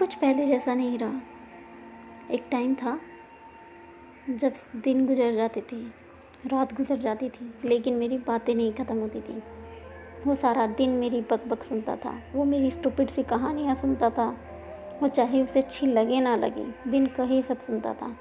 [0.00, 1.20] कुछ पहले जैसा नहीं रहा।
[2.30, 3.00] एक टाइम था,
[4.30, 5.76] जब दिन गुजर जाते थे,
[6.46, 9.42] रात गुजर जाती थी, लेकिन मेरी बातें नहीं ख़त्म होती थी।
[10.26, 14.36] वो सारा दिन मेरी बक बक सुनता था, वो मेरी स्टूपिड सी कहानियाँ सुनता था,
[15.02, 18.16] वो चाहे उसे अच्छी लगे ना लगे, बिन कहे सब सुनता था।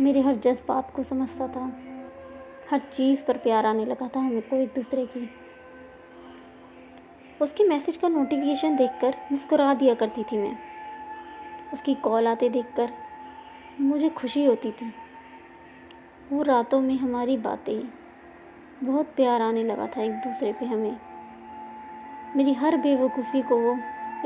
[0.00, 1.72] मेरे हर जज्बात को समझता था,
[2.70, 5.30] हर चीज़ पर प्यार आने लगा था हमें को एक दूसरे की।
[7.42, 10.58] उसकी मैसेज का नोटिफिकेशन देखकर मुस्कुरा दिया करती थी मैं।
[11.72, 12.92] उसकी कॉल आते देखकर
[13.80, 14.92] मुझे खुशी होती थी।
[16.32, 17.88] वो रातों में हमारी बातें
[18.84, 20.96] बहुत प्यार आने लगा था एक दूसरे पे हमें।
[22.36, 23.72] मेरी हर बेवकूफ़ी को वो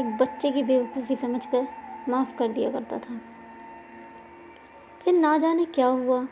[0.01, 1.69] एक बच्चे की बेवकूफ़ी समझकर
[2.09, 3.21] माफ़ कर दिया करता था।
[5.03, 6.29] फिर ना जाने क्या हुआ।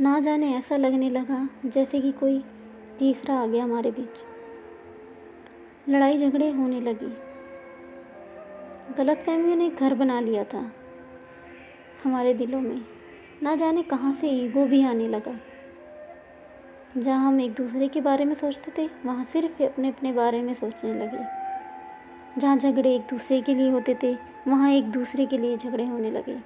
[0.00, 2.44] ना जाने ऐसा लगने लगा जैसे कि कोई
[2.98, 4.24] तीसरा आ गया हमारे बीच।
[5.88, 7.33] लड़ाई झगड़े होने लगी।
[8.98, 10.72] गलत फहमियों ने घर बना लिया था।
[12.04, 12.80] हमारे दिलों में
[13.42, 15.40] ना जाने कहाँ से ईगो भी आने लगा।
[16.96, 20.54] जहाँ हम एक दूसरे के बारे में सोचते थे, वहाँ सिर्फ़ अपने अपने बारे में
[20.54, 21.24] सोचने लगे।
[22.40, 24.14] जहाँ झगड़े एक दूसरे के लिए होते थे,
[24.48, 26.38] वहाँ एक दूसरे के लिए झगड़े होने लगे।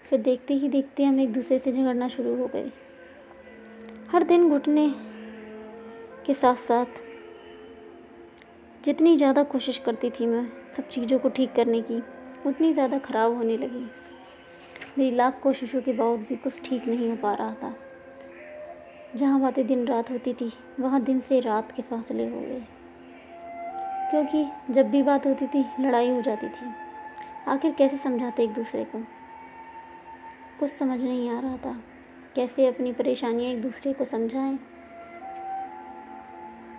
[0.00, 2.70] फिर देखते ही देखते हम एक दूसरे से झगड़ना शुरू हो गए।
[4.10, 4.94] हर दिन घुटने
[6.26, 6.86] के साथ साथ
[8.86, 12.02] जितनी ज़्यादा कोशिश करती थी मैं सब चीज़ों को ठीक करने की,
[12.46, 13.90] उतनी ज़्यादा ख़राब होने लगी।
[14.98, 17.74] मेरी लाख कोशिशों के बावजूद भी कुछ ठीक नहीं हो पा रहा था।
[19.16, 22.62] जहाँ बातें दिन रात होती थी, वहाँ दिन से रात के फासले हो गए।
[24.10, 26.74] क्योंकि जब भी बात होती थी, लड़ाई हो जाती थी।
[27.48, 28.98] आखिर कैसे समझाते एक दूसरे को?
[30.60, 31.76] कुछ समझ नहीं आ रहा था।
[32.36, 34.58] कैसे अपनी परेशानियाँ एक दूसरे को समझाएँ?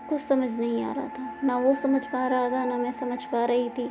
[0.10, 3.24] कुछ समझ नहीं आ रहा था। ना वो समझ पा रहा था, ना मैं समझ
[3.24, 3.90] पा रही थी।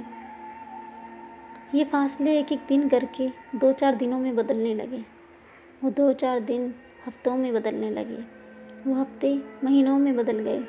[1.74, 5.04] ये फासले एक एक दिन करके दो चार दिनों में बदलने लगे।
[5.84, 6.74] वो दो चार दिन
[7.06, 8.18] हफ्तों में बदलने लगे।
[8.86, 10.60] वो हफ़्ते महीनों में बदल गए।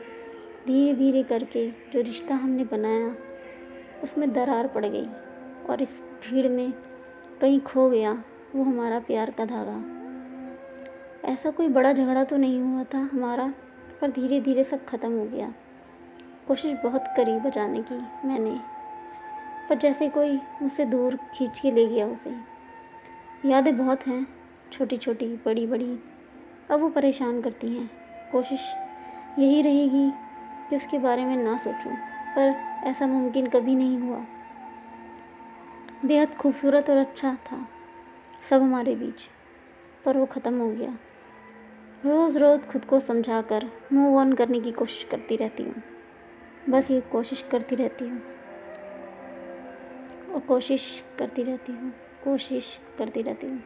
[0.67, 3.15] धीरे धीरे करके जो रिश्ता हमने बनाया,
[4.03, 5.07] उसमें दरार पड़ गई
[5.69, 6.71] और इस भीड़ में
[7.41, 8.23] कहीं खो गया,
[8.55, 9.77] वो हमारा प्यार का धागा।
[11.25, 13.09] ऐसा कोई बड़ा झगड़ा तो नहीं हुआ था?
[13.13, 13.53] हमारा
[14.01, 15.53] पर धीरे धीरे सब ख़त्म हो गया।
[16.47, 17.95] कोशिश बहुत करी बचाने की,
[18.27, 18.59] मैंने।
[19.69, 22.35] पर जैसे कोई मुझसे दूर खींच के ले गया उसे।
[23.49, 24.25] यादें बहुत हैं
[24.71, 25.97] छोटी छोटी बड़ी बड़ी
[26.71, 27.89] अब वो परेशान करती हैं।
[28.31, 28.73] कोशिश
[29.39, 30.09] यही रहेगी
[30.69, 31.95] कि उसके बारे में ना सोचूं,
[32.35, 32.55] पर
[32.89, 34.25] ऐसा मुमकिन कभी नहीं हुआ।
[36.05, 37.65] बेहद खूबसूरत और अच्छा था
[38.49, 39.27] सब हमारे बीच,
[40.05, 40.97] पर वो ख़त्म हो गया।
[42.05, 45.83] रोज़ रोज़ खुद को समझा कर मूव ऑन करने की कोशिश करती रहती हूँ।
[46.69, 48.21] बस ये कोशिश करती रहती हूँ।
[50.33, 51.93] और कोशिश करती रहती हूँ।
[52.23, 53.63] कोशिश करती रहती हूँ।